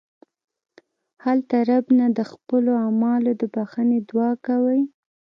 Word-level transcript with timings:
هلته 1.23 1.55
رب 1.69 1.85
نه 1.99 2.07
د 2.17 2.19
خپلو 2.31 2.71
اعمالو 2.85 3.31
د 3.41 3.43
بښنې 3.53 3.99
دعا 4.09 4.31
کوئ. 4.47 4.81